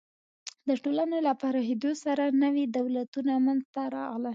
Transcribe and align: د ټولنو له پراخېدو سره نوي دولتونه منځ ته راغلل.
د 0.67 0.69
ټولنو 0.83 1.17
له 1.27 1.33
پراخېدو 1.41 1.91
سره 2.03 2.23
نوي 2.43 2.65
دولتونه 2.77 3.31
منځ 3.45 3.61
ته 3.73 3.81
راغلل. 3.95 4.29